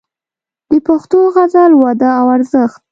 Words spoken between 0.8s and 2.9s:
پښتو غزل وده او ارزښت